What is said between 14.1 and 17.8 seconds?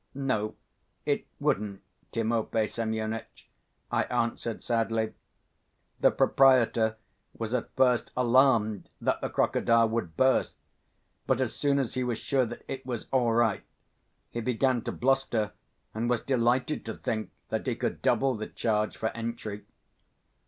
he began to bluster and was delighted to think that he